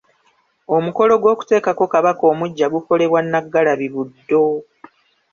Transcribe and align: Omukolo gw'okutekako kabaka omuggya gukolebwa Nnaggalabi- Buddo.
Omukolo 0.75 1.13
gw'okutekako 1.21 1.83
kabaka 1.93 2.23
omuggya 2.31 2.67
gukolebwa 2.73 3.19
Nnaggalabi- 3.23 3.91
Buddo. 3.93 4.45